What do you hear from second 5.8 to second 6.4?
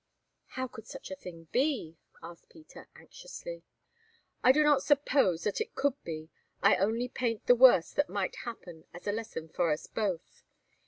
be;